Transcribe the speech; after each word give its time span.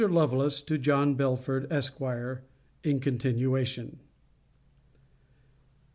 LOVELACE, 0.09 0.61
TO 0.61 0.79
JOHN 0.79 1.13
BELFORD, 1.13 1.67
ESQ. 1.71 2.01
[IN 2.81 2.99
CONTINUATION. 3.01 3.99